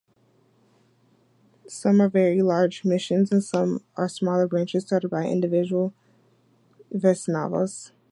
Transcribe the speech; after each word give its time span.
Some 1.67 2.01
are 2.01 2.09
very 2.09 2.41
large 2.41 2.83
missions, 2.83 3.31
and 3.31 3.43
some 3.43 3.83
are 3.95 4.09
smaller 4.09 4.47
branches 4.47 4.83
started 4.87 5.09
by 5.11 5.27
individual 5.27 5.93
Vaisnavas. 6.91 7.91